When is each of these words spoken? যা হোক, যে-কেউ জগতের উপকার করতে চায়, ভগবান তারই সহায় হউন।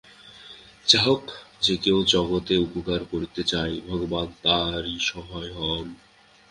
যা 0.85 0.99
হোক, 1.01 1.23
যে-কেউ 1.61 1.97
জগতের 2.05 2.59
উপকার 2.59 3.01
করতে 3.05 3.41
চায়, 3.43 3.75
ভগবান 3.87 4.27
তারই 4.43 4.95
সহায় 5.01 5.51
হউন। 5.53 5.87